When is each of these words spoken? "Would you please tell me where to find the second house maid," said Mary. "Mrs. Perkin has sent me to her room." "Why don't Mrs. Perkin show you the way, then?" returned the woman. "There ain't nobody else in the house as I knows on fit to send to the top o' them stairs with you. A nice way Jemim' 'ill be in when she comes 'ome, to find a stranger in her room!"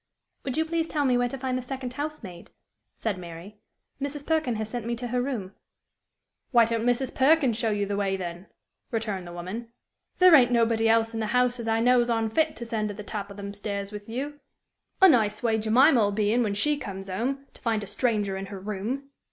"Would 0.43 0.57
you 0.57 0.65
please 0.65 0.87
tell 0.87 1.05
me 1.05 1.15
where 1.15 1.29
to 1.29 1.37
find 1.37 1.55
the 1.55 1.61
second 1.61 1.93
house 1.93 2.23
maid," 2.23 2.49
said 2.95 3.19
Mary. 3.19 3.59
"Mrs. 4.01 4.25
Perkin 4.25 4.55
has 4.55 4.67
sent 4.67 4.87
me 4.87 4.95
to 4.95 5.09
her 5.09 5.21
room." 5.21 5.53
"Why 6.49 6.65
don't 6.65 6.87
Mrs. 6.87 7.13
Perkin 7.13 7.53
show 7.53 7.69
you 7.69 7.85
the 7.85 7.95
way, 7.95 8.17
then?" 8.17 8.47
returned 8.89 9.27
the 9.27 9.31
woman. 9.31 9.67
"There 10.17 10.33
ain't 10.33 10.51
nobody 10.51 10.89
else 10.89 11.13
in 11.13 11.19
the 11.19 11.27
house 11.27 11.59
as 11.59 11.67
I 11.67 11.81
knows 11.81 12.09
on 12.09 12.31
fit 12.31 12.55
to 12.55 12.65
send 12.65 12.87
to 12.87 12.95
the 12.95 13.03
top 13.03 13.29
o' 13.31 13.35
them 13.35 13.53
stairs 13.53 13.91
with 13.91 14.09
you. 14.09 14.39
A 15.03 15.07
nice 15.07 15.43
way 15.43 15.59
Jemim' 15.59 15.95
'ill 15.97 16.11
be 16.11 16.33
in 16.33 16.41
when 16.41 16.55
she 16.55 16.77
comes 16.79 17.07
'ome, 17.07 17.45
to 17.53 17.61
find 17.61 17.83
a 17.83 17.85
stranger 17.85 18.35
in 18.35 18.47
her 18.47 18.59
room!" 18.59 19.11